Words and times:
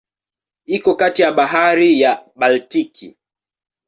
Iko 0.65 0.91
kati 0.95 1.21
ya 1.21 1.31
Bahari 1.37 2.01
ya 2.01 2.13
Baltiki. 2.39 3.07